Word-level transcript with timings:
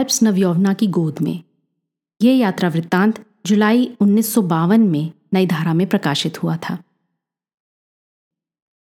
Alps 0.00 0.22
नवयौवना 0.22 0.74
की 0.74 0.86
गोद 0.86 1.14
में। 1.22 1.42
ये 2.22 2.34
यात्रा 2.34 2.68
वृत्तांत 2.68 3.24
जुलाई 3.46 3.96
उन्नीस 4.00 4.34
सौ 4.34 4.42
बावन 4.42 4.80
में 4.80 5.12
नई 5.34 5.46
धारा 5.46 5.74
में 5.74 5.86
प्रकाशित 5.86 6.42
हुआ 6.42 6.56
था। 6.56 6.78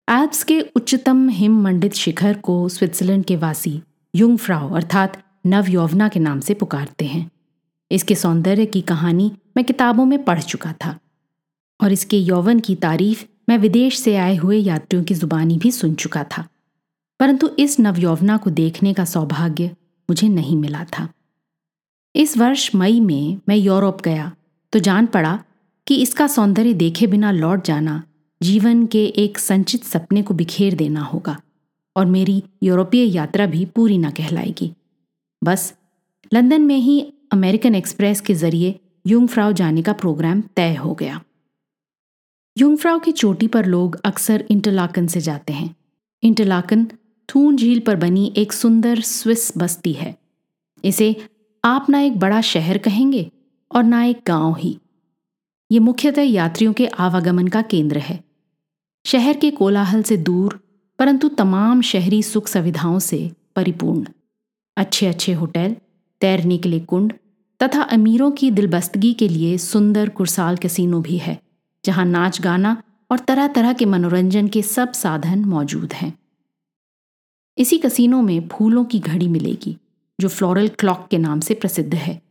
एल्प्स 0.10 0.44
के 0.44 0.62
उच्चतम 0.62 1.30
हिम 1.30 1.62
मंडित 1.62 1.94
शिखर 1.94 2.38
को 2.38 2.70
स्विट्जरलैंड 2.70 3.26
के 3.26 3.36
वासी 3.36 3.82
युंग 4.16 4.38
फ्राउ 4.38 4.74
अर्थात 4.74 5.24
नवयौवना 5.46 6.10
के 6.10 6.20
नाम 6.20 6.40
से 6.40 6.54
पुकारते 6.54 7.06
हैं। 7.06 7.32
इसके 7.92 8.16
सौंदर्य 8.16 8.66
की 8.66 8.82
कहानी 8.82 9.32
मैं 9.58 9.66
किताबों 9.66 10.06
में 10.06 10.24
पढ़ 10.24 10.42
चुका 10.42 10.74
था। 10.74 11.00
और 11.84 11.92
इसके 11.92 12.18
यौवन 12.18 12.60
की 12.60 12.76
तारीफ़ 12.76 13.26
मैं 13.50 13.58
विदेश 13.58 14.00
से 14.00 14.16
आए 14.16 14.36
हुए 14.36 14.58
यात्रियों 14.58 15.04
की 15.04 15.14
जुबानी 15.14 15.58
भी 15.58 15.72
सुन 15.72 15.96
चुका 15.96 16.24
था। 16.24 16.48
परंतु 17.20 17.50
इस 17.60 17.80
नवयौवना 17.80 18.38
को 18.38 18.50
देखने 18.50 18.94
का 18.94 19.06
सौभाग्य 19.06 19.76
मुझे 20.10 20.28
नहीं 20.30 20.58
मिला 20.58 20.84
था। 20.84 21.08
इस 22.16 22.38
वर्ष 22.38 22.70
मई 22.76 23.00
में 23.00 23.40
मैं 23.50 23.56
यूरोप 23.56 24.02
गया 24.02 24.32
तो 24.74 24.80
जान 24.80 25.06
पड़ा 25.06 25.40
कि 25.88 25.96
इसका 25.96 26.28
सौंदर्य 26.28 26.74
देखे 26.74 27.08
बिना 27.08 27.32
लौट 27.32 27.64
जाना 27.66 28.04
जीवन 28.42 28.86
के 28.86 29.06
एक 29.18 29.38
संचित 29.38 29.84
सपने 29.84 30.22
को 30.22 30.34
बिखेर 30.34 30.76
देना 30.76 31.02
होगा 31.04 31.40
और 31.96 32.06
मेरी 32.06 32.42
यूरोपीय 32.64 33.04
यात्रा 33.16 33.46
भी 33.46 33.66
पूरी 33.66 33.98
न 33.98 34.10
कहलाएगी। 34.10 34.72
बस, 35.42 35.74
लंदन 36.32 36.62
में 36.62 36.78
ही 36.78 37.00
अमेरिकन 37.32 37.76
एक्सप्रेस 37.76 38.22
के 38.22 38.34
ज़रिए 38.34 38.80
युंगफ्राउ 39.08 39.54
जाने 39.54 39.82
का 39.82 39.94
प्रोग्राम 39.94 40.42
तय 40.56 40.76
हो 40.76 40.94
गया। 40.94 41.22
युंगफ्राउ 42.58 43.00
की 43.00 43.12
चोटी 43.12 43.48
पर 43.48 43.66
लोग 43.66 44.00
अक्सर 44.06 44.46
इंटरलाकन 44.50 45.08
से 45.08 45.22
जाते 45.22 45.54
हैं। 45.54 45.76
इंटरलाकन 46.24 46.88
थून 47.30 47.56
झील 47.58 47.80
पर 47.80 47.96
बनी 47.96 48.34
एक 48.38 48.54
सुंदर 48.54 49.02
स्विस 49.02 49.52
बस्ती 49.58 49.94
है। 49.94 50.16
इसे 50.84 51.16
आप 51.64 51.90
ना 51.90 52.00
एक 52.00 52.20
बड़ा 52.20 52.42
शहर 52.42 52.78
कहेंगे 52.78 53.32
और 53.72 53.84
ना 53.84 54.04
एक 54.04 54.22
गाँव 54.28 54.56
ही। 54.56 54.78
ये 55.72 55.80
मुख्यतः 55.80 56.22
यात्रियों 56.22 56.74
के 56.74 56.88
आवागमन 56.88 57.48
का 57.48 57.62
केंद्र 57.62 57.98
है। 57.98 58.24
शहर 59.06 59.38
के 59.38 59.52
कोलाहल 59.52 60.04
से 60.04 60.18
दूर, 60.18 60.60
परंतु 61.00 61.28
तमाम 61.28 61.82
शहरी 61.82 62.22
सुख 62.24 62.48
सुविधाओं 62.48 63.00
से 63.00 63.32
परिपूर्ण। 63.56 64.06
अच्छे 64.78 65.08
अच्छे 65.08 65.34
होटल, 65.34 65.76
तैरने 66.22 66.58
के 66.58 66.70
लिए 66.70 66.80
कुंड 66.80 67.14
तथा 67.62 67.82
अमीरों 67.82 68.32
की 68.32 68.52
दिलबस्तगी 68.52 69.14
के 69.14 69.28
लिए 69.28 69.58
सुंदर 69.58 70.10
कुरसाल 70.10 70.58
कैसीनो 70.58 71.02
भी 71.02 71.18
है, 71.18 71.40
जहाँ 71.86 72.06
नाच 72.06 72.42
गाना 72.42 72.82
और 73.12 73.20
तरह 73.20 73.48
तरह 73.48 73.74
के 73.74 73.86
मनोरंजन 73.86 74.48
के 74.48 74.62
सब 74.62 74.92
साधन 74.92 75.46
मौजूद 75.46 75.94
हैं। 75.94 76.14
इसी 77.58 77.78
कसीनों 77.78 78.22
में 78.22 78.48
फूलों 78.48 78.86
की 78.86 79.00
घड़ी 79.00 79.28
मिलेगी, 79.28 79.78
जो 80.22 80.28
फ्लोरल 80.28 80.68
क्लॉक 80.70 81.08
के 81.12 81.18
नाम 81.18 81.40
से 81.40 81.54
प्रसिद्ध 81.54 81.96
है। 81.96 82.22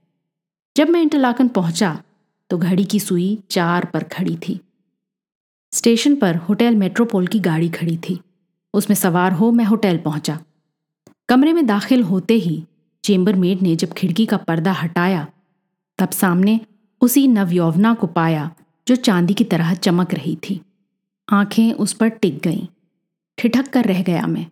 जब 0.77 0.89
मैं 0.89 1.03
इंटरलाकन 1.03 1.49
पहुँचा 1.49 2.03
तो 2.51 2.59
घड़ी 2.59 2.85
की 2.85 3.01
सुई 3.01 3.43
चार 3.51 3.85
पर 3.85 4.03
खड़ी 4.03 4.37
थी। 4.37 4.61
स्टेशन 5.73 6.17
पर 6.17 6.37
होटल 6.37 6.75
मेट्रोपोल 6.75 7.27
की 7.27 7.41
गाड़ी 7.41 7.69
खड़ी 7.69 7.97
थी। 7.99 8.21
उसमें 8.75 8.95
सवार 8.95 9.33
हो 9.33 9.51
मैं 9.51 9.65
होटल 9.65 9.99
पहुँचा। 9.99 10.39
कमरे 11.29 11.53
में 11.53 11.67
दाखिल 11.67 12.03
होते 12.03 12.35
ही 12.35 12.65
चेम्बरमेड 13.05 13.63
ने 13.63 13.77
जब 13.77 13.93
खिड़की 13.93 14.27
का 14.27 14.37
पर्दा 14.37 14.73
हटाया, 14.73 15.27
तब 15.99 16.11
सामने 16.11 16.61
उसी 17.01 17.29
नवयौवना 17.29 17.95
को 17.95 18.07
पाया, 18.07 18.55
जो 18.89 18.97
चांदी 18.97 19.35
की 19.35 19.45
तरह 19.45 19.75
चमक 19.75 20.15
रही 20.15 20.37
थी। 20.37 20.61
आँखें 21.29 21.73
उस 21.73 21.93
पर 21.93 22.09
टिक 22.09 22.39
गईं। 22.39 22.67
ठिठक 23.39 23.69
कर 23.69 23.85
रह 23.85 24.03
गया 24.03 24.27
मैं। 24.27 24.47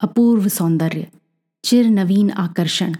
अपूर्व 0.00 0.46
सौंदर्य 0.48 1.06
चिर 1.64 1.86
नवीन 1.86 2.30
आकर्षण, 2.32 2.94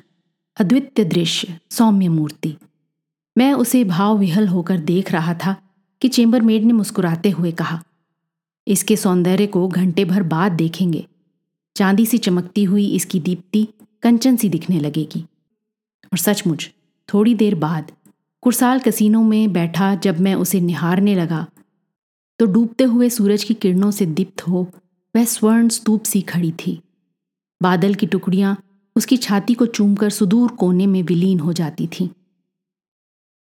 अद्वितीय 0.57 1.05
दृश्य, 1.05 1.59
सौम्य 1.71 2.09
मूर्ति। 2.09 2.55
मैं 3.37 3.53
उसे 3.55 3.83
भाव 3.85 4.19
विहल 4.19 4.49
होकर 4.49 4.79
देख 4.81 5.13
रहा 5.13 5.35
था 5.35 5.55
कि 6.03 6.09
चेंबरमेड 6.09 6.65
ने 6.65 6.73
मुस्कुराते 6.73 7.31
हुए 7.31 7.53
कहा, 7.53 7.83
इसके 8.67 8.97
सौंदर्य 8.97 9.47
को 9.47 9.67
घंटे 9.69 10.05
भर 10.05 10.23
बाद 10.25 10.53
देखेंगे। 10.53 11.07
चांदी 11.77 12.07
सी 12.07 12.19
चमकती 12.19 12.65
हुई 12.65 12.87
इसकी 12.87 13.21
दीप्ति 13.21 13.67
कंचन 14.03 14.37
सी 14.37 14.49
दिखने 14.49 14.81
लगेगी। 14.81 15.25
और 16.13 16.19
सचमुच, 16.19 16.71
थोड़ी 17.09 17.35
देर 17.35 17.55
बाद, 17.57 17.91
कुरसाल 18.43 18.81
कसीनों 18.81 19.23
में 19.23 19.53
बैठा 19.53 19.95
जब 19.95 20.21
मैं 20.21 20.35
उसे 20.37 20.61
निहारने 20.61 21.15
लगा 21.15 21.47
तो 22.41 22.47
डूबते 22.47 22.85
हुए 22.85 23.09
सूरज 23.11 23.45
की 23.45 23.55
किरणों 23.55 23.91
से 23.91 24.07
दीप्त 24.09 24.47
हो 24.49 24.67
वह 25.15 25.25
स्वर्ण 25.27 25.69
स्तूप 25.71 26.03
सी 26.03 26.21
खड़ी 26.23 26.53
थी। 26.59 26.81
बादल 27.61 27.95
की 27.95 28.07
टुकड़ियाँ 28.07 28.57
उसकी 28.97 29.17
छाती 29.17 29.55
को 29.55 29.67
चूमकर 29.67 30.11
सुदूर 30.11 30.51
कोने 30.51 30.87
में 30.87 31.03
विलीन 31.03 31.41
हो 31.41 31.53
जाती 31.53 31.87
थीं। 31.87 32.09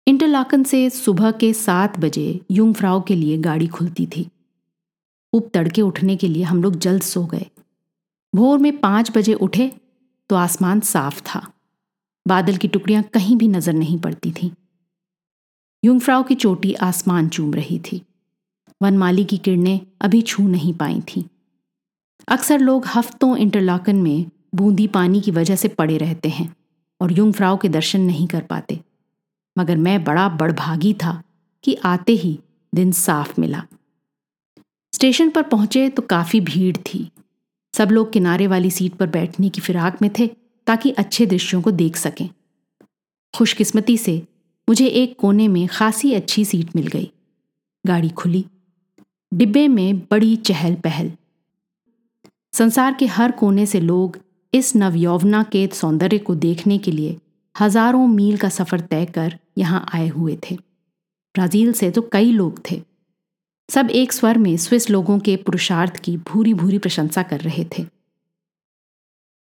इंटरलाकन 0.06 0.62
से 0.62 0.88
सुबह 0.90 1.30
के 1.30 1.52
सात 1.52 1.98
बजे 2.00 2.40
युंगफ्राउ 2.50 3.02
के 3.02 3.14
लिए 3.14 3.38
गाड़ी 3.38 3.66
खुलती 3.66 4.06
थी। 4.06 4.28
उप 5.32 5.50
तड़के 5.54 5.82
उठने 5.82 6.16
के 6.16 6.28
लिए 6.28 6.42
हम 6.42 6.62
लोग 6.62 6.76
जल्द 6.76 7.02
सो 7.02 7.24
गए। 7.26 7.46
भोर 8.34 8.58
में 8.58 8.76
पाँच 8.80 9.10
बजे 9.16 9.34
उठे 9.34 9.72
तो 10.30 10.36
आसमान 10.36 10.80
साफ़ 10.80 11.22
था। 11.22 11.46
बादल 12.26 12.56
की 12.56 12.68
टुकड़ियाँ 12.68 13.02
कहीं 13.04 13.36
भी 13.36 13.48
नज़र 13.48 13.72
नहीं 13.72 13.98
पड़ती 13.98 14.32
थीं। 14.32 14.50
युंगफ्राउ 15.84 16.22
की 16.22 16.34
चोटी 16.34 16.74
आसमान 16.74 17.28
चूम 17.28 17.54
रही 17.54 17.78
थी। 17.78 18.02
वनमाली 18.80 19.24
की 19.24 19.38
किरणें 19.38 19.80
अभी 20.00 20.22
छू 20.22 20.48
नहीं 20.48 20.74
पाई 20.74 21.00
थीं। 21.00 21.22
अक्सर 22.28 22.58
लोग 22.58 22.86
हफ्तों 22.86 23.36
इंटरलॉकन 23.36 23.96
में 23.96 24.26
बूंदी 24.54 24.86
पानी 24.86 25.20
की 25.20 25.30
वजह 25.30 25.56
से 25.56 25.68
पड़े 25.68 25.98
रहते 25.98 26.28
हैं 26.28 26.56
और 27.00 27.12
युंगफ्राउ 27.12 27.56
के 27.56 27.68
दर्शन 27.68 28.00
नहीं 28.00 28.26
कर 28.26 28.40
पाते। 28.40 28.80
मगर 29.58 29.76
मैं 29.76 30.04
बड़ा 30.04 30.28
बड़भागी 30.28 30.94
था 30.94 31.22
कि 31.64 31.74
आते 31.74 32.12
ही 32.12 32.38
दिन 32.74 32.92
साफ़ 32.92 33.40
मिला। 33.40 33.62
स्टेशन 34.92 35.30
पर 35.30 35.42
पहुँचे 35.42 35.88
तो 35.88 36.02
काफ़ी 36.02 36.40
भीड़ 36.40 36.76
थी। 36.76 37.10
सब 37.74 37.90
लोग 37.90 38.12
किनारे 38.12 38.46
वाली 38.46 38.70
सीट 38.70 38.94
पर 38.94 39.06
बैठने 39.06 39.48
की 39.48 39.60
फिराक 39.60 40.02
में 40.02 40.10
थे 40.18 40.26
ताकि 40.66 40.90
अच्छे 40.90 41.26
दृश्यों 41.26 41.62
को 41.62 41.70
देख 41.70 41.96
सकें। 41.96 42.28
खुशकिस्मती 43.36 43.98
से 43.98 44.22
मुझे 44.68 44.86
एक 44.86 45.16
कोने 45.18 45.48
में 45.48 45.68
खासी 45.68 46.12
अच्छी 46.12 46.44
सीट 46.44 46.76
मिल 46.76 46.86
गई। 46.86 47.10
गाड़ी 47.86 48.08
खुली। 48.08 48.44
डिब्बे 49.34 49.68
में 49.68 49.98
बड़ी 49.98 50.36
चहल 50.36 50.74
पहल 50.74 51.12
संसार 52.54 52.94
के 52.94 53.06
हर 53.06 53.30
कोने 53.30 53.64
से 53.66 53.78
लोग 53.80 54.18
इस 54.52 54.74
नवयौवना 54.76 55.42
के 55.42 55.66
सौंदर्य 55.74 56.18
को 56.18 56.34
देखने 56.34 56.76
के 56.78 56.90
लिए 56.90 57.16
हज़ारों 57.54 58.06
मील 58.06 58.36
का 58.36 58.48
सफ़र 58.48 58.80
तय 58.80 59.04
कर 59.06 59.36
यहाँ 59.58 59.84
आए 59.94 60.08
हुए 60.08 60.36
थे। 60.44 60.54
ब्राज़ील 60.54 61.72
से 61.72 61.90
तो 61.90 62.02
कई 62.12 62.30
लोग 62.32 62.60
थे। 62.70 62.80
सब 63.68 63.88
एक 63.90 64.12
स्वर 64.12 64.38
में 64.38 64.56
स्विस 64.56 64.88
लोगों 64.90 65.18
के 65.18 65.34
पुरुषार्थ 65.36 65.96
की 65.96 66.16
भूरी 66.28 66.52
भूरी 66.54 66.78
प्रशंसा 66.78 67.22
कर 67.22 67.40
रहे 67.40 67.64
थे। 67.78 67.84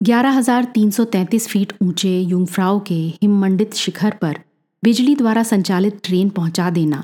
11,333 0.02 1.48
फीट 1.48 1.74
ऊँचे 1.84 2.18
युंगफ्राउ 2.20 2.80
के 2.80 3.00
हिममंडित 3.22 3.74
शिखर 3.74 4.16
पर 4.22 4.40
बिजली 4.84 5.16
द्वारा 5.16 5.44
संचालित 5.44 6.00
ट्रेन 6.03 6.30
पहुँचा 6.30 6.70
देना 6.70 7.03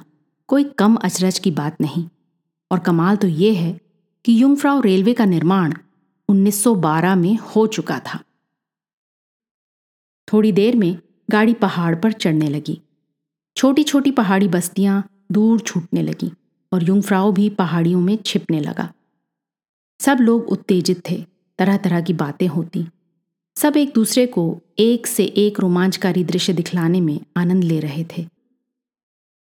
कोई 0.50 0.64
कम 0.78 0.96
अचरज 0.96 1.40
की 1.40 1.52
बात 1.52 1.82
नहीं। 1.82 2.06
और 2.72 2.80
कमाल 2.80 3.16
तो 3.16 3.28
ये 3.28 3.54
है 3.54 3.72
कि 4.26 4.42
युंगफ्राउ 4.42 4.82
रेलवे 4.82 5.14
का 5.14 5.26
निर्माण 5.26 5.74
1912 6.30 7.16
में 7.16 7.38
हो 7.38 7.68
चुका 7.68 8.00
था। 8.00 8.24
थोड़ी 10.34 10.52
देर 10.52 10.76
में 10.76 11.00
गाड़ी 11.32 11.54
पहाड़ 11.54 11.96
पर 11.96 12.12
चढ़ने 12.12 12.50
लगी। 12.50 12.82
छोटी 13.58 13.84
छोटी 13.84 14.12
पहाड़ी 14.12 14.48
बस्तियाँ 14.48 15.26
दूर 15.32 15.60
छूटने 15.60 16.02
लगी 16.02 16.32
और 16.74 16.84
युंगफ्राओ 16.84 17.32
भी 17.32 17.50
पहाड़ियों 17.50 18.02
में 18.02 18.18
छिपने 18.26 18.60
लगा। 18.60 18.94
सब 20.02 20.18
लोग 20.22 20.48
उत्तेजित 20.48 21.10
थे 21.10 21.26
तरह 21.60 21.78
तरह 21.78 22.02
की 22.02 22.14
बातें 22.14 22.48
होती। 22.48 22.86
सब 23.56 23.78
एक 23.78 23.94
दूसरे 23.94 24.28
को 24.28 24.62
एक 24.80 25.08
से 25.08 25.26
एक 25.26 25.60
रोमांचकारी 25.60 26.24
दृश्य 26.24 26.54
दिखलाने 26.54 27.02
में 27.02 27.20
आनंद 27.38 27.64
ले 27.64 27.80
रहे 27.80 28.04
थे। 28.04 28.28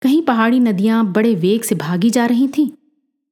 कहीं 0.03 0.23
पहाड़ी 0.23 0.61
नदियाँ 0.61 1.13
बड़े 1.13 1.35
वेग 1.35 1.63
से 1.63 1.75
भागी 1.75 2.11
जा 2.11 2.27
रही 2.27 2.49
थीं? 2.49 2.69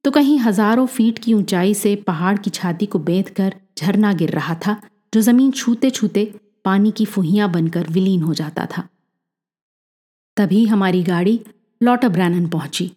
तो 0.07 0.11
कहीं 0.11 0.37
हज़ारों 0.39 0.85
फीट 0.87 1.17
की 1.19 1.33
ऊंचाई 1.33 1.73
से 1.73 1.95
पहाड़ 1.97 2.37
की 2.37 2.49
छाती 2.49 2.85
को 2.85 2.99
बेंध 2.99 3.29
कर 3.29 3.55
झरना 3.77 4.11
गिर 4.13 4.29
रहा 4.31 4.53
था, 4.55 4.75
जो 5.13 5.21
ज़मीन 5.21 5.49
छूते 5.51 5.89
छूते 5.89 6.23
पानी 6.65 6.91
की 6.91 7.05
फुहियाँ 7.05 7.49
बनकर 7.51 7.87
विलीन 7.89 8.21
हो 8.21 8.33
जाता 8.33 8.65
था। 8.67 8.87
तभी 10.37 10.65
हमारी 10.65 11.03
गाड़ी 11.03 11.39
लॉटर 11.81 12.09
ब्रैनन 12.09 12.47
पहुँची। 12.47 12.89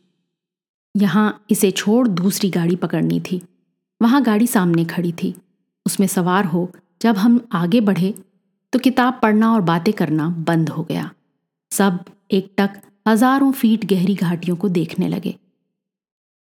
यहाँ 0.95 1.45
इसे 1.51 1.71
छोड़ 1.73 2.07
दूसरी 2.09 2.51
गाड़ी 2.51 2.77
पकड़नी 2.77 3.21
थी। 3.21 3.41
वहाँ 4.01 4.23
गाड़ी 4.23 4.47
सामने 4.47 4.85
खड़ी 4.85 5.13
थी। 5.13 5.35
उसमें 5.87 6.07
सवार 6.07 6.45
हो, 6.45 6.71
जब 7.01 7.17
हम 7.17 7.41
आगे 7.55 7.81
बढ़े 7.83 8.15
तो 8.73 8.79
किताब 8.79 9.19
पढ़ना 9.23 9.53
और 9.55 9.61
बातें 9.65 9.93
करना 9.95 10.29
बंद 10.47 10.69
हो 10.69 10.83
गया। 10.85 11.11
सब 11.73 12.05
एक 12.31 12.53
टक 12.59 12.81
हज़ारों 13.09 13.53
फीट 13.53 13.85
गहरी 13.89 14.15
घाटियों 14.17 14.57
को 14.57 14.69
देखने 14.71 15.09
लगे। 15.09 15.37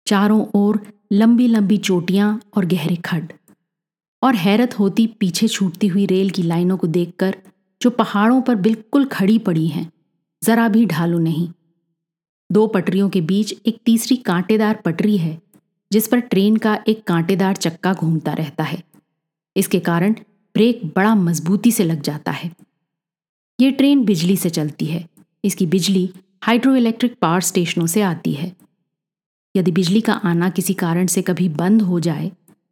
चारों 0.06 0.46
ओर 0.54 0.86
लंबी 1.12 1.48
लंबी 1.48 1.76
चोटियाँ 1.78 2.40
और 2.56 2.66
गहरे 2.66 2.96
खड्ड। 2.96 3.32
और 4.22 4.34
हैरत 4.34 4.78
होती 4.78 5.06
पीछे 5.06 5.48
छूटती 5.48 5.86
हुई 5.86 6.06
रेल 6.06 6.30
की 6.30 6.42
लाइनों 6.42 6.76
को 6.76 6.86
देखकर, 6.86 7.36
जो 7.82 7.90
पहाड़ों 7.90 8.42
पर 8.42 8.54
बिल्कुल 8.54 9.04
खड़ी 9.04 9.38
पड़ी 9.38 9.68
हैं, 9.68 9.92
जरा 10.42 10.68
भी 10.68 10.86
ढालू 10.86 11.18
नहीं। 11.18 11.48
दो 12.52 12.66
पटरियों 12.66 13.08
के 13.08 13.20
बीच 13.20 13.54
एक 13.66 13.78
तीसरी 13.84 14.16
कांटेदार 14.16 14.74
पटरी 14.74 15.16
है, 15.16 15.42
जिस 15.92 16.08
पर 16.08 16.18
ट्रेन 16.18 16.56
का 16.56 16.78
एक 16.88 17.04
कांटेदार 17.04 17.56
चक्का 17.56 17.94
घूमता 17.94 18.32
रहता 18.32 18.64
है। 18.64 18.82
इसके 19.56 19.80
कारण 19.80 20.12
ब्रेक 20.54 20.86
बड़ा 20.96 21.14
मजबूती 21.14 21.72
से 21.72 21.84
लग 21.84 22.02
जाता 22.02 22.30
है। 22.30 22.50
ये 23.60 23.70
ट्रेन 23.70 24.04
बिजली 24.04 24.36
से 24.36 24.50
चलती 24.50 24.86
है। 24.86 25.08
इसकी 25.44 25.66
बिजली 25.66 26.10
हाइड्रो 26.42 26.76
इलेक्ट्रिक 26.76 27.16
पावर 27.20 27.40
स्टेशनों 27.40 27.86
से 27.86 28.02
आती 28.02 28.32
है। 28.32 28.56
यदि 29.54 29.72
बिजली 29.72 30.00
का 30.00 30.12
आना 30.24 30.48
किसी 30.50 30.74
कारण 30.74 31.06
से 31.06 31.22
कभी 31.22 31.48
बंद 31.48 31.82
हो 31.82 32.00
जाए 32.00 32.30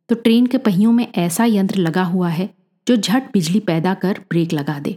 तो 0.08 0.14
ट्रेन 0.14 0.46
के 0.46 0.58
पहियों 0.58 0.92
में 0.92 1.06
ऐसा 1.08 1.44
यंत्र 1.44 1.78
लगा 1.78 2.02
हुआ 2.04 2.28
है 2.28 2.48
जो 2.86 2.96
झट 2.96 3.32
बिजली 3.32 3.60
पैदा 3.60 3.94
कर 3.94 4.20
ब्रेक 4.30 4.52
लगा 4.52 4.78
दे। 4.78 4.96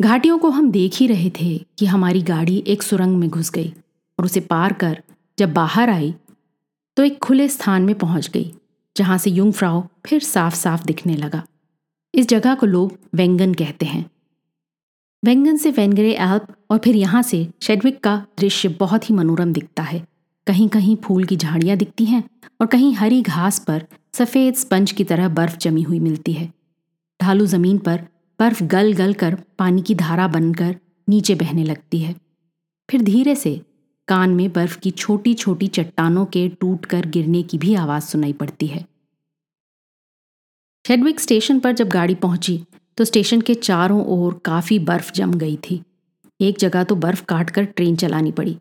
घाटियों 0.00 0.38
को 0.38 0.50
हम 0.50 0.70
देख 0.70 0.94
ही 0.94 1.06
रहे 1.06 1.30
थे 1.30 1.56
कि 1.78 1.86
हमारी 1.86 2.22
गाड़ी 2.22 2.62
एक 2.66 2.82
सुरंग 2.82 3.16
में 3.16 3.28
घुस 3.30 3.50
गई 3.50 3.72
और 4.18 4.24
उसे 4.24 4.40
पार 4.40 4.72
कर 4.72 5.02
जब 5.38 5.52
बाहर 5.52 5.90
आई 5.90 6.14
तो 6.96 7.04
एक 7.04 7.18
खुले 7.18 7.48
स्थान 7.48 7.82
में 7.82 7.94
पहुँच 7.94 8.28
गई, 8.28 8.54
जहाँ 8.96 9.18
से 9.18 9.30
युंग 9.30 9.52
फ्राउ 9.52 9.82
फिर 10.06 10.22
साफ़ 10.22 10.54
साफ़ 10.54 10.84
दिखने 10.84 11.16
लगा। 11.16 11.42
इस 12.14 12.26
जगह 12.28 12.54
को 12.54 12.66
लोग 12.66 12.98
वेंगन 13.14 13.54
कहते 13.54 13.86
हैं। 13.86 14.04
वेंगन 15.22 15.56
से 15.56 15.70
वेंगरे 15.70 16.12
एल्प 16.12 16.46
और 16.70 16.78
फिर 16.78 16.96
यहाँ 16.96 17.22
से 17.22 17.46
शेडविक 17.62 18.02
का 18.04 18.16
दृश्य 18.40 18.68
बहुत 18.80 19.08
ही 19.10 19.14
मनोरम 19.14 19.52
दिखता 19.52 19.82
है। 19.82 20.06
कहीं 20.46 20.68
कहीं 20.68 20.96
फूल 20.96 21.24
की 21.24 21.36
झाड़ियाँ 21.36 21.76
दिखती 21.76 22.04
हैं 22.04 22.22
और 22.60 22.66
कहीं 22.66 22.94
हरी 22.94 23.20
घास 23.22 23.58
पर 23.58 23.86
सफ़ेद 24.14 24.54
स्पंज 24.54 24.92
की 24.92 25.04
तरह 25.04 25.28
बर्फ़ 25.28 25.56
जमी 25.56 25.82
हुई 25.82 26.00
मिलती 26.00 26.32
है। 26.32 26.52
ढालू 27.20 27.46
ज़मीन 27.46 27.78
पर 27.78 28.00
बर्फ़ 28.40 28.62
गल 28.64 28.92
गल 28.92 29.12
कर 29.12 29.34
पानी 29.58 29.82
की 29.82 29.94
धारा 29.94 30.26
बनकर 30.28 30.76
नीचे 31.08 31.34
बहने 31.34 31.64
लगती 31.64 31.98
है। 31.98 32.14
फिर 32.88 33.02
धीरे 33.02 33.34
से 33.34 33.60
कान 34.08 34.30
में 34.30 34.52
बर्फ़ 34.52 34.78
की 34.78 34.90
छोटी 34.90 35.34
छोटी 35.34 35.66
चट्टानों 35.68 36.24
के 36.26 36.48
टूट 36.60 36.84
कर 36.86 37.06
गिरने 37.06 37.42
की 37.42 37.58
भी 37.58 37.74
आवाज़ 37.74 38.04
सुनाई 38.04 38.32
पड़ती 38.32 38.66
है। 38.66 38.84
शेडविक 40.84 41.20
स्टेशन 41.20 41.60
पर 41.60 41.72
जब 41.72 41.88
गाड़ी 41.88 42.14
पहुँची 42.14 42.58
तो 42.98 43.04
स्टेशन 43.04 43.40
के 43.40 43.54
चारों 43.54 44.04
ओर 44.06 44.40
काफ़ी 44.44 44.78
बर्फ़ 44.78 45.12
जम 45.12 45.32
गई 45.34 45.56
थी। 45.64 45.82
एक 46.40 46.58
जगह 46.58 46.84
तो 46.84 46.96
बर्फ़ 46.96 47.24
काट 47.24 47.50
कर 47.50 47.64
ट्रेन 47.64 47.96
चलानी 47.96 48.32
पड़ी। 48.32 48.58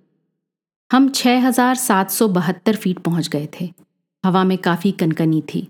हम 0.94 1.10
6,772 1.10 2.76
फीट 2.76 3.00
पहुँच 3.00 3.28
गए 3.28 3.48
थे। 3.62 3.74
हवा 4.26 4.44
में 4.44 4.58
काफ़ी 4.58 4.92
कनकनी 4.92 5.42
थी। 5.42 5.68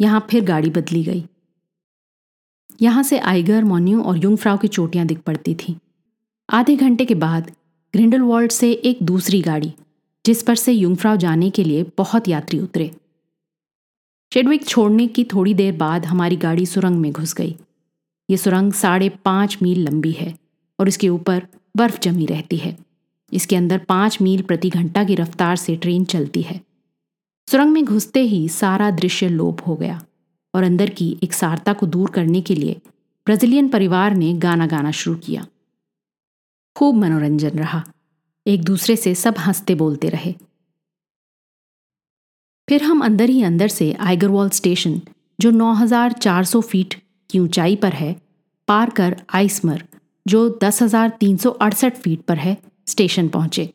यहाँ 0.00 0.26
फिर 0.30 0.44
गाड़ी 0.44 0.70
बदली 0.70 1.04
गई। 1.04 1.24
यहाँ 2.82 3.02
से 3.02 3.18
आइगर 3.18 3.64
मोन्यू 3.64 4.02
और 4.02 4.16
युंगफ्राव 4.16 4.56
की 4.56 4.68
चोटियाँ 4.68 5.06
दिख 5.06 5.18
पड़ती 5.18 5.54
थीं। 5.54 5.74
आधे 6.50 6.76
घंटे 6.76 7.04
के 7.04 7.14
बाद 7.14 7.50
ग्रिंडलवॉल्ड 7.94 8.50
से 8.50 8.72
एक 8.72 8.98
दूसरी 9.02 9.42
गाड़ी 9.42 9.72
जिस 10.26 10.42
पर 10.42 10.54
से 10.54 10.72
युंगफ्राव 10.72 11.16
जाने 11.16 11.50
के 11.50 11.64
लिए 11.64 11.90
बहुत 11.98 12.28
यात्री 12.28 12.58
उतरे। 12.58 12.90
शेडविक 14.32 14.66
छोड़ने 14.66 15.06
की 15.06 15.24
थोड़ी 15.24 15.54
देर 15.54 15.76
बाद 15.76 16.06
हमारी 16.06 16.36
गाड़ी 16.36 16.66
सुरंग 16.66 17.00
में 17.00 17.12
घुस 17.12 17.34
गई। 17.34 17.56
ये 18.30 18.36
सुरंग 18.36 18.72
साढ़े 18.72 19.08
पाँच 19.08 19.58
मील 19.62 19.84
लंबी 19.88 20.12
है 20.12 20.38
और 20.78 20.88
इसके 20.88 21.08
ऊपर 21.08 21.46
बर्फ़ 21.76 22.00
जमी 22.00 22.26
रहती 22.26 22.56
है। 22.56 22.85
इसके 23.32 23.56
अंदर 23.56 23.78
पाँच 23.78 24.22
मील 24.22 24.42
प्रति 24.42 24.70
घंटा 24.70 25.04
की 25.04 25.14
रफ्तार 25.14 25.56
से 25.56 25.76
ट्रेन 25.76 26.04
चलती 26.04 26.42
है। 26.42 26.60
सुरंग 27.50 27.72
में 27.72 27.84
घुसते 27.84 28.20
ही 28.20 28.48
सारा 28.48 28.90
दृश्य 28.90 29.28
लोप 29.28 29.60
हो 29.66 29.76
गया 29.76 30.04
और 30.54 30.62
अंदर 30.62 30.90
की 30.90 31.18
एक 31.22 31.32
सारता 31.32 31.72
को 31.72 31.86
दूर 31.86 32.10
करने 32.10 32.40
के 32.40 32.54
लिए 32.54 32.80
ब्राजीलियन 33.26 33.68
परिवार 33.68 34.14
ने 34.14 34.34
गाना 34.34 34.66
गाना 34.66 34.90
शुरू 34.90 35.16
किया। 35.16 35.46
खूब 36.76 36.94
मनोरंजन 36.94 37.50
रहा। 37.50 37.84
एक 38.46 38.64
दूसरे 38.64 38.96
से 38.96 39.14
सब 39.14 39.34
हँसते 39.38 39.74
बोलते 39.74 40.08
रहे। 40.08 40.34
फिर 42.68 42.82
हम 42.82 43.04
अंदर 43.04 43.28
ही 43.28 43.42
अंदर 43.42 43.68
से 43.68 43.92
आइगरवॉल 43.92 44.50
स्टेशन 44.50 45.00
जो 45.40 45.50
9,400 45.50 46.60
फीट 46.60 46.94
की 47.30 47.38
ऊंचाई 47.38 47.76
पर 47.76 47.92
है 47.92 48.16
पार 48.68 48.90
कर 48.90 49.22
आइसमर 49.34 49.84
जो 50.28 50.58
10,368 50.62 51.96
फीट 51.96 52.20
पर 52.20 52.38
है 52.38 52.75
स्टेशन 52.86 53.28
पहुँचे। 53.28 53.72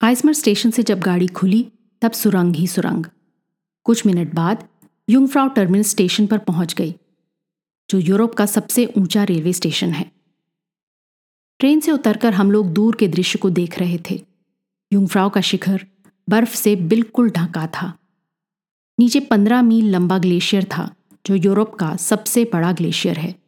आइसमर 0.00 0.32
स्टेशन 0.32 0.70
से 0.70 0.82
जब 0.82 1.00
गाड़ी 1.00 1.26
खुली, 1.26 1.72
तब 2.02 2.12
सुरंग 2.12 2.56
ही 2.56 2.66
सुरंग। 2.66 3.04
कुछ 3.84 4.06
मिनट 4.06 4.34
बाद 4.34 4.68
युंगफ्राउ 5.08 5.48
टर्मिनल 5.48 5.82
स्टेशन 5.82 6.26
पर 6.26 6.38
पहुँच 6.38 6.74
गई, 6.74 6.94
जो 7.90 7.98
यूरोप 7.98 8.34
का 8.34 8.46
सबसे 8.46 8.86
ऊँचा 8.98 9.24
रेलवे 9.24 9.52
स्टेशन 9.52 9.90
है। 9.90 10.10
ट्रेन 11.60 11.80
से 11.80 11.92
उतरकर 11.92 12.34
हम 12.34 12.50
लोग 12.50 12.72
दूर 12.72 12.96
के 12.96 13.08
दृश्य 13.08 13.38
को 13.38 13.50
देख 13.50 13.78
रहे 13.78 13.98
थे। 14.10 14.14
युंगफ्राउ 14.92 15.30
का 15.30 15.40
शिखर 15.40 15.86
बर्फ़ 16.28 16.54
से 16.54 16.76
बिल्कुल 16.76 17.30
ढका 17.30 17.66
था। 17.66 17.98
नीचे 18.98 19.20
पंद्रह 19.20 19.62
मील 19.62 19.90
लंबा 19.90 20.18
ग्लेशियर 20.18 20.64
था, 20.64 20.94
जो 21.26 21.34
यूरोप 21.34 21.74
का 21.74 21.96
सबसे 21.96 22.44
बड़ा 22.44 22.72
ग्लेशियर 22.72 23.18
है। 23.18 23.43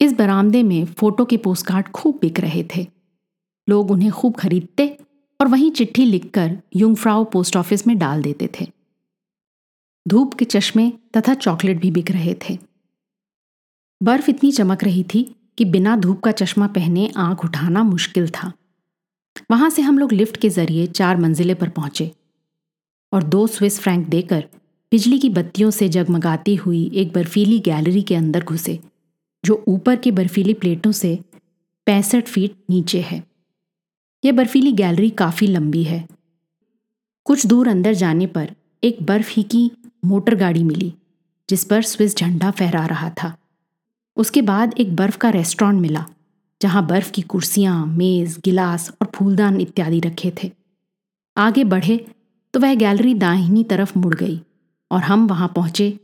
इस 0.00 0.12
बरामदे 0.12 0.62
में 0.62 0.84
फ़ोटो 0.84 1.24
के 1.24 1.36
पोस्टकार्ड 1.36 1.88
खूब 1.88 2.18
बिक 2.20 2.40
रहे 2.40 2.64
थे। 2.76 2.86
लोग 3.68 3.90
उन्हें 3.90 4.10
खूब 4.10 4.34
खरीदते 4.34 4.98
और 5.40 5.48
वहीं 5.48 5.70
चिट्ठी 5.70 6.04
लिखकर 6.04 6.56
युंगफ्राओ 6.76 7.24
पोस्ट 7.24 7.56
ऑफ़िस 7.56 7.86
में 7.86 7.98
डाल 7.98 8.22
देते 8.22 8.48
थे। 8.60 8.66
धूप 10.08 10.34
के 10.34 10.44
चश्मे 10.44 10.92
तथा 11.16 11.34
चॉकलेट 11.34 11.80
भी 11.80 11.90
बिक 11.90 12.10
रहे 12.10 12.34
थे। 12.34 12.58
बर्फ़ 14.02 14.30
इतनी 14.30 14.52
चमक 14.52 14.84
रही 14.84 15.04
थी 15.04 15.22
कि 15.58 15.64
बिना 15.64 15.96
धूप 15.96 16.20
का 16.20 16.32
चश्मा 16.32 16.66
पहने 16.66 17.10
आँख 17.16 17.44
उठाना 17.44 17.82
मुश्किल 17.82 18.28
था। 18.28 18.52
वहाँ 19.50 19.70
से 19.70 19.82
हम 19.82 19.98
लोग 19.98 20.12
लिफ्ट 20.12 20.36
के 20.36 20.48
ज़रिए 20.48 20.86
चार 20.86 21.16
मंजिले 21.16 21.54
पर 21.54 21.68
पहुँचे 21.68 22.10
और 23.12 23.22
दो 23.22 23.46
स्विस 23.46 23.80
फ्रैंक 23.80 24.08
देकर 24.08 24.44
बिजली 24.92 25.18
की 25.18 25.28
बत्तियों 25.30 25.70
से 25.70 25.88
जगमगाती 25.88 26.54
हुई 26.54 26.90
एक 26.94 27.12
बर्फीली 27.12 27.58
गैलरी 27.58 28.02
के 28.02 28.14
अंदर 28.14 28.44
घुसे। 28.44 28.78
जो 29.48 29.64
ऊपर 29.68 29.96
की 29.96 30.10
बर्फीली 30.10 30.54
प्लेटों 30.54 30.92
से 30.92 31.18
पैंसठ 31.86 32.24
फीट 32.24 32.56
नीचे 32.70 33.00
है। 33.00 33.24
यह 34.24 34.32
बर्फीली 34.32 34.72
गैलरी 34.72 35.10
काफ़ी 35.10 35.46
लंबी 35.46 35.82
है। 35.82 36.08
कुछ 37.24 37.46
दूर 37.46 37.68
अंदर 37.68 37.94
जाने 37.94 38.26
पर 38.26 38.50
एक 38.84 39.02
बर्फ़ 39.02 39.30
ही 39.30 39.42
की 39.42 39.70
मोटर 40.04 40.34
गाड़ी 40.34 40.64
मिली, 40.64 40.94
जिस 41.50 41.64
पर 41.64 41.82
स्विस 41.82 42.16
झंडा 42.16 42.50
फहरा 42.50 42.86
रहा 42.86 43.10
था। 43.10 43.36
उसके 44.16 44.42
बाद 44.42 44.74
एक 44.78 44.96
बर्फ़ 44.96 45.18
का 45.18 45.30
रेस्टोरेंट 45.30 45.80
मिला, 45.80 46.04
जहाँ 46.62 46.86
बर्फ़ 46.86 47.10
की 47.10 47.22
कुर्सियाँ, 47.22 47.86
मेज, 47.86 48.38
गिलास 48.44 48.90
और 49.02 49.10
फूलदान 49.14 49.60
इत्यादि 49.60 50.00
रखे 50.00 50.32
थे। 50.42 50.50
आगे 51.36 51.64
बढ़े 51.64 52.06
तो 52.54 52.60
वह 52.60 52.74
गैलरी 52.74 53.14
दाहिनी 53.14 53.64
तरफ़ 53.64 53.98
मुड़ 53.98 54.14
गई 54.14 54.40
और 54.90 55.00
हम 55.00 55.26
वहाँ 55.26 55.52
पहुँचे, 55.56 55.98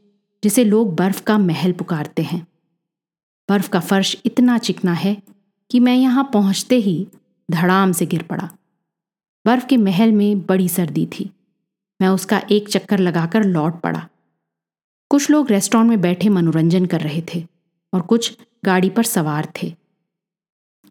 जिसे 0.44 0.64
लोग 0.64 0.96
बर्फ़ 0.96 1.22
का 1.22 1.38
महल 1.38 1.72
पुकारते 1.72 2.22
हैं। 2.22 2.46
बर्फ़ 3.48 3.68
का 3.70 3.80
फर्श 3.80 4.16
इतना 4.24 4.56
चिकना 4.58 4.92
है 4.92 5.16
कि 5.70 5.80
मैं 5.80 5.94
यहाँ 5.96 6.28
पहुँचते 6.32 6.76
ही 6.76 7.06
धड़ाम 7.48 7.92
से 7.92 8.06
गिर 8.06 8.22
पड़ा। 8.22 8.48
बर्फ़ 9.44 9.66
के 9.66 9.76
महल 9.76 10.12
में 10.12 10.40
बड़ी 10.40 10.68
सर्दी 10.68 11.06
थी। 11.08 11.30
मैं 12.00 12.08
उसका 12.08 12.40
एक 12.50 12.68
चक्कर 12.68 12.98
लगाकर 12.98 13.44
लौट 13.44 13.80
पड़ा। 13.80 14.08
कुछ 15.10 15.30
लोग 15.30 15.50
रेस्टोरेंट 15.50 15.88
में 15.90 16.00
बैठे 16.00 16.28
मनोरंजन 16.28 16.86
कर 16.86 17.00
रहे 17.00 17.22
थे 17.34 17.44
और 17.92 18.00
कुछ 18.02 18.36
गाड़ी 18.64 18.90
पर 18.90 19.02
सवार 19.04 19.48
थे। 19.62 19.68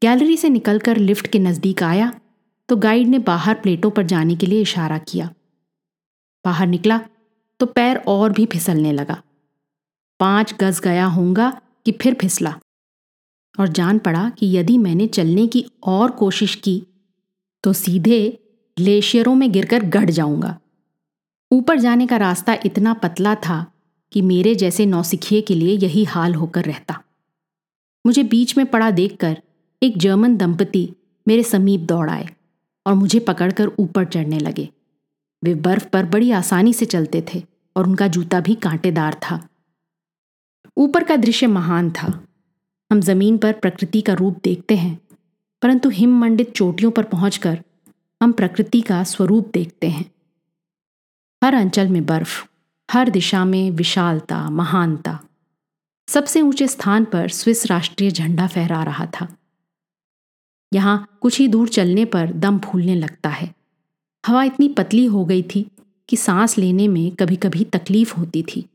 गैलरी 0.01 0.38
से 0.38 0.50
निकलकर 0.50 0.98
लिफ्ट 0.98 1.27
के 1.27 1.39
नज़दीक 1.39 1.83
आया 1.83 2.12
तो 2.69 2.75
गाइड 2.77 3.07
ने 3.07 3.19
बाहर 3.22 3.55
प्लेटों 3.55 3.91
पर 3.91 4.03
जाने 4.03 4.36
के 4.36 4.45
लिए 4.45 4.62
इशारा 4.62 4.98
किया। 5.00 5.29
बाहर 6.45 6.67
निकला 6.67 7.00
तो 7.60 7.65
पैर 7.65 7.98
और 8.07 8.31
भी 8.31 8.45
फिसलने 8.45 8.91
लगा। 8.91 9.22
पाँच 10.19 10.53
गज 10.53 10.79
गया 10.79 11.05
होऊँगा 11.07 11.51
कि 11.86 11.92
फिर 11.92 12.13
फिसला। 12.13 12.60
और 13.60 13.68
जान 13.68 14.00
पड़ा 14.00 14.30
कि 14.30 14.58
यदि 14.58 14.78
मैंने 14.78 15.08
चलने 15.08 15.48
की 15.48 15.66
और 15.84 16.12
कोशिश 16.12 16.56
की 16.56 16.84
तो 17.63 17.74
सीधे 17.74 18.40
ग्लेशियरों 18.78 19.36
में 19.36 19.52
गिरकर 19.52 19.84
गढ़ 19.84 20.10
जाऊँगा। 20.10 20.60
ऊपर 21.52 21.80
जाने 21.80 22.08
का 22.08 22.18
रास्ता 22.18 22.58
इतना 22.66 22.94
पतला 22.94 23.36
था 23.36 23.66
कि 24.12 24.22
मेरे 24.22 24.56
जैसे 24.56 24.86
नौसिखिए 24.86 25.42
के 25.42 25.56
लिए 25.56 25.78
यही 25.78 26.04
हाल 26.04 26.36
होकर 26.36 26.66
रहता। 26.66 27.02
मुझे 28.06 28.24
बीच 28.24 28.58
में 28.58 28.66
पड़ा 28.66 28.92
देखकर 28.92 29.42
एक 29.84 29.98
जर्मन 29.98 30.38
दंपति 30.38 30.90
मेरे 31.28 31.44
समीप 31.44 31.82
दौड़ 31.82 32.10
आए 32.10 32.30
और 32.88 32.94
मुझे 32.94 33.20
पकड़कर 33.20 33.68
ऊपर 33.80 34.06
चढ़ने 34.06 34.40
लगे। 34.40 34.70
वे 35.44 35.56
बर्फ़ 35.56 35.88
पर 35.88 36.06
बड़ी 36.06 36.32
आसानी 36.32 36.74
से 36.74 36.86
चलते 36.86 37.25
थे 37.34 37.44
और 37.75 37.88
उनका 37.88 38.08
जूता 38.08 38.40
भी 38.40 38.56
कांटेदार 38.56 39.13
था। 39.13 39.48
ऊपर 40.77 41.03
का 41.03 41.15
दृश्य 41.15 41.48
महान 41.48 41.92
था। 41.92 42.08
हम 42.92 43.01
ज़मीन 43.01 43.38
पर 43.38 43.53
प्रकृति 43.53 44.01
का 44.01 44.13
रूप 44.13 44.39
देखते 44.44 44.75
हैं, 44.75 45.00
परंतु 45.62 45.89
हिममंडित 45.89 46.51
चोटियों 46.51 46.92
पर 46.92 47.03
पहुंचकर 47.03 47.62
हम 48.22 48.32
प्रकृति 48.32 48.82
का 48.82 49.03
स्वरूप 49.03 49.51
देखते 49.53 49.89
हैं। 49.89 50.06
हर 51.42 51.53
अंचल 51.53 51.88
में 51.88 52.06
बर्फ़, 52.06 52.44
हर 52.89 53.10
दिशा 53.10 53.46
में 53.46 53.72
विशालता, 53.72 54.50
महानता। 54.50 55.20
सबसे 56.08 56.42
ऊँचे 56.42 56.68
स्थान 56.68 57.06
पर 57.06 57.30
स्विस 57.30 57.65
राष्ट्रीय 57.65 58.12
झंडा 58.12 58.48
फहरा 58.48 58.84
रहा 58.84 59.06
था। 59.06 59.27
यहाँ 60.74 61.18
कुछ 61.22 61.39
ही 61.39 61.48
दूर 61.48 61.70
चलने 61.70 62.06
पर 62.06 62.32
दम 62.34 62.60
फूलने 62.60 62.96
लगता 62.96 63.30
है। 63.30 63.53
हवा 64.24 64.44
इतनी 64.44 64.70
पतली 64.70 65.06
हो 65.06 65.25
गई 65.25 65.42
थी 65.44 65.65
कि 66.10 66.18
सांस 66.18 66.58
लेने 66.58 66.88
में 66.88 67.12
कभी 67.12 67.36
कभी 67.36 67.63
तकलीफ़ 67.65 68.15
होती 68.15 68.44
थी। 68.44 68.65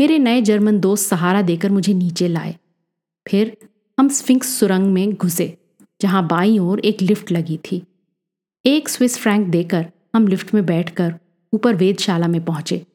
मेरे 0.00 0.18
नए 0.18 0.42
जर्मन 0.42 0.80
दोस्त 0.80 1.08
सहारा 1.08 1.42
देकर 1.42 1.70
मुझे 1.70 1.94
नीचे 1.94 2.28
लाए। 2.28 2.56
फिर 3.28 3.56
हम 3.98 4.08
स्फिंक्स 4.08 4.58
सुरंग 4.58 4.92
में 4.92 5.12
घुसे 5.14 5.58
जहाँ 6.00 6.26
बाईं 6.26 6.58
ओर 6.58 6.80
एक 6.80 7.02
लिफ्ट 7.02 7.32
लगी 7.32 7.56
थी। 7.56 7.82
एक 8.66 8.88
स्विस 8.88 9.18
फ्रैंक 9.18 9.46
देकर 9.48 9.90
हम 10.16 10.28
लिफ्ट 10.28 10.54
में 10.54 10.66
बैठकर 10.66 11.14
ऊपर 11.52 11.74
वेदशाला 11.74 12.28
में 12.28 12.44
पहुँचे 12.44 12.86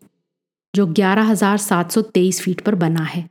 जो 0.76 0.86
11,723 0.86 2.42
फीट 2.42 2.62
पर 2.62 2.76
बना 2.76 3.04
है। 3.04 3.30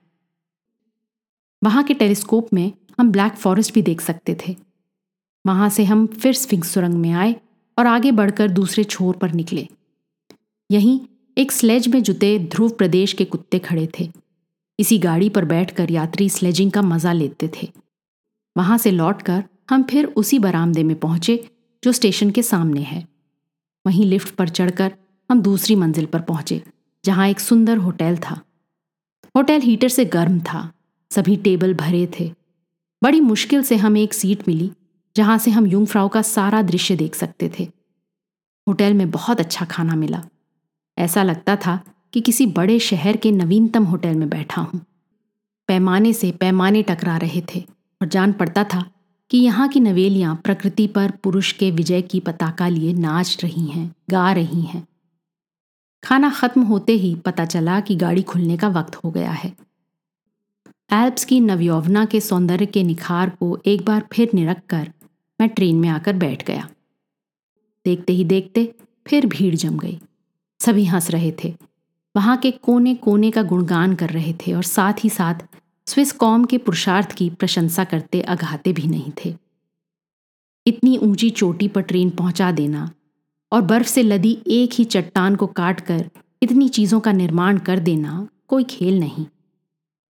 वहाँ 1.65 1.85
के 1.85 1.95
टेलीस्कोप 1.95 2.53
में 2.53 2.73
हम 3.01 3.13
ब्लैक 3.13 3.33
फॉरेस्ट 3.33 3.75
भी 3.75 3.83
देख 3.83 4.01
सकते 4.01 4.37
थे। 4.47 4.57
वहाँ 5.47 5.69
से 5.71 5.85
हम 5.85 6.07
फिर 6.07 6.33
स्फिंक्स 6.33 6.71
सुरंग 6.71 6.95
में 6.95 7.11
आए 7.11 7.37
और 7.79 7.87
आगे 7.87 8.11
बढ़कर 8.13 8.49
दूसरे 8.49 8.85
छोर 8.85 9.17
पर 9.17 9.33
निकले। 9.33 9.69
यहीं 10.71 11.01
एक 11.37 11.53
स्लेज 11.53 11.87
में 11.89 12.03
जुते 12.03 12.39
ध्रुव 12.39 12.71
प्रदेश 12.71 13.13
के 13.13 13.25
कुत्ते 13.25 13.59
खड़े 13.59 13.87
थे। 13.99 14.09
इसी 14.79 14.99
गाड़ी 14.99 15.29
पर 15.29 15.45
बैठकर 15.45 15.91
यात्री 15.91 16.29
स्लेजिंग 16.29 16.71
का 16.73 16.83
मज़ा 16.83 17.13
लेते 17.13 17.49
थे। 17.55 17.69
वहाँ 18.57 18.77
से 18.79 18.91
लौटकर 18.91 19.43
हम 19.71 19.83
फिर 19.83 20.07
उसी 20.17 20.39
बरामदे 20.39 20.83
में 20.83 20.95
पहुँचे 20.99 21.37
जो 21.83 21.93
स्टेशन 21.93 22.31
के 22.31 22.43
सामने 22.43 22.81
है। 22.81 23.07
वहीं 23.85 24.05
लिफ्ट 24.05 24.35
पर 24.35 24.49
चढ़कर 24.49 24.93
हम 25.31 25.43
दूसरी 25.43 25.77
मंजिल 25.77 26.07
पर 26.07 26.21
पहुँचे, 26.21 26.63
जहाँ 27.05 27.29
एक 27.29 27.41
सुंदर 27.41 27.77
होटल 27.77 28.17
था। 28.17 28.41
होटल 29.35 29.61
हीटर 29.61 29.89
से 29.89 30.05
गर्म 30.05 30.39
था, 30.41 30.71
सभी 31.11 31.37
टेबल 31.37 31.75
भरे 31.75 32.07
थे। 32.21 32.31
बड़ी 33.03 33.21
मुश्किल 33.21 33.63
से 33.63 33.77
हमें 33.77 34.01
एक 34.03 34.15
सीट 34.15 34.49
मिली, 34.49 34.71
जहाँ 35.17 35.37
से 35.39 35.51
हम 35.51 35.67
युंगफ्राउ 35.67 36.09
का 36.09 36.23
सारा 36.23 36.63
दृश्य 36.63 36.97
देख 36.97 37.15
सकते 37.15 37.51
थे। 37.59 37.65
होटल 38.67 38.95
में 38.95 39.11
बहुत 39.11 39.41
अच्छा 39.41 39.65
खाना 39.65 39.97
मिला। 39.97 40.23
ऐसा 40.99 41.23
लगता 41.23 41.57
था 41.57 41.81
कि 42.13 42.21
किसी 42.21 42.47
बड़े 42.47 42.79
शहर 42.79 43.17
के 43.17 43.31
नवीनतम 43.31 43.85
होटल 43.85 44.15
में 44.15 44.29
बैठा 44.29 44.61
हूँ। 44.61 44.81
पैमाने 45.69 46.13
से 46.13 46.33
पैमाने 46.33 46.83
टकरा 46.83 47.17
रहे 47.17 47.43
थे 47.55 47.61
और 48.03 48.09
जान 48.09 48.33
पड़ता 48.33 48.65
था 48.65 48.91
कि 49.31 49.39
यहाँ 49.39 49.69
की 49.69 49.81
नवेलियाँ 49.81 50.41
प्रकृति 50.45 50.87
पर 50.87 51.11
पुरुष 51.11 51.53
के 51.53 51.71
विजय 51.71 52.03
की 52.03 52.21
पताका 52.21 52.69
लिए 52.69 52.93
नाच 52.93 53.39
रही 53.43 53.67
हैं, 53.67 53.95
गा 54.11 54.33
रही 54.33 54.63
हैं। 54.63 54.87
खाना 56.03 56.31
खत्म 56.31 56.63
होते 56.63 56.93
ही 56.93 57.15
पता 57.15 57.45
चला 57.45 57.81
कि 57.81 57.97
गाड़ी 57.97 58.23
खुलने 58.23 58.57
का 58.57 58.69
वक्त 58.69 58.97
हो 58.97 59.11
गया 59.11 59.31
है। 59.31 59.57
एल्प्स 60.93 61.25
की 61.25 61.41
नवयौवना 61.41 62.05
के 62.05 62.21
सौंदर्य 62.21 62.67
के 62.67 62.83
निखार 62.83 63.31
को 63.31 63.59
एक 63.67 63.85
बार 63.85 64.07
फिर 64.13 64.31
निरख 64.35 64.61
कर 64.69 64.93
मैं 65.41 65.49
ट्रेन 65.49 65.77
में 65.77 65.89
आकर 65.89 66.13
बैठ 66.13 66.47
गया। 66.47 66.69
देखते 67.85 68.13
ही 68.13 68.25
देखते 68.25 68.75
फिर 69.07 69.27
भीड़ 69.27 69.55
जम 69.55 69.79
गई। 69.79 69.99
सभी 70.61 70.85
हंस 70.85 71.11
रहे 71.11 71.33
थे। 71.45 71.55
वहाँ 72.15 72.37
के 72.37 72.51
कोने 72.51 72.95
कोने 72.95 73.31
का 73.31 73.43
गुणगान 73.43 73.95
कर 73.95 74.11
रहे 74.11 74.33
थे 74.33 74.53
और 74.53 74.63
साथ 74.63 75.05
ही 75.05 75.11
साथ 75.11 75.47
स्विस 75.87 76.13
कॉम 76.13 76.45
के 76.45 76.59
पुरुषार्थ 76.59 77.13
की 77.13 77.31
प्रशंसा 77.31 77.85
करते 77.85 78.21
अघाते 78.21 78.73
भी 78.73 78.87
नहीं 78.87 79.13
थे। 79.25 79.35
इतनी 80.67 80.97
ऊँची 80.99 81.31
चोटी 81.31 81.69
पर 81.69 81.81
ट्रेन 81.81 82.11
पहुँचा 82.11 82.51
देना 82.53 82.91
और 83.53 83.63
बर्फ़ 83.63 83.87
से 83.87 84.03
लदी 84.03 84.39
एक 84.47 84.71
ही 84.73 84.85
चट्टान 84.85 85.37
को 85.37 85.47
काट 85.47 85.81
कर 85.81 86.11
इतनी 86.43 86.69
चीज़ों 86.69 87.01
का 87.01 87.13
निर्माण 87.13 87.59
कर 87.59 87.79
देना 87.79 88.27
कोई 88.49 88.65
खेल 88.65 88.99
नहीं। 89.01 89.27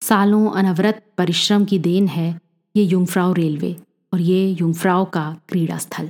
सालों 0.01 0.51
अनवरत 0.51 1.03
परिश्रम 1.17 1.65
की 1.65 1.79
देन 1.79 2.07
है 2.07 2.29
ये 2.75 2.83
युंगफ्राउ 2.83 3.33
रेलवे 3.33 3.75
और 4.13 4.21
ये 4.21 4.47
युंगफ्राउ 4.51 5.05
का 5.05 5.35
क्रीड़ा 5.49 5.77
स्थल 5.77 6.09